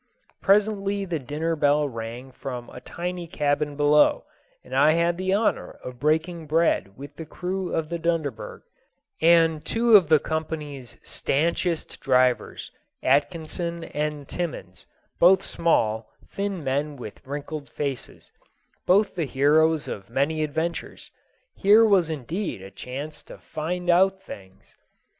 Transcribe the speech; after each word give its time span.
Presently 0.41 1.05
the 1.05 1.19
dinner 1.19 1.55
bell 1.55 1.87
rang 1.87 2.31
from 2.31 2.71
a 2.71 2.81
tiny 2.81 3.27
cabin 3.27 3.75
below, 3.75 4.25
and 4.63 4.75
I 4.75 4.93
had 4.93 5.15
the 5.15 5.31
honor 5.31 5.77
of 5.83 5.99
breaking 5.99 6.47
bread 6.47 6.97
with 6.97 7.15
the 7.17 7.25
crew 7.27 7.71
of 7.71 7.87
the 7.89 7.99
Dunderberg 7.99 8.63
and 9.21 9.63
two 9.63 9.95
of 9.95 10.09
the 10.09 10.17
company's 10.17 10.97
stanchest 11.03 12.01
divers, 12.03 12.71
Atkinson 13.03 13.83
and 13.83 14.27
Timmans, 14.27 14.87
both 15.19 15.43
small, 15.43 16.09
thin 16.27 16.63
men 16.63 16.95
with 16.95 17.21
wrinkled 17.23 17.69
faces, 17.69 18.31
both 18.87 19.13
the 19.13 19.25
heroes 19.27 19.87
of 19.87 20.09
many 20.09 20.43
adventures. 20.43 21.11
Here 21.53 21.85
was 21.85 22.09
indeed 22.09 22.63
a 22.63 22.71
chance 22.71 23.21
to 23.25 23.37
find 23.37 23.87
out 23.87 24.19
things! 24.19 24.75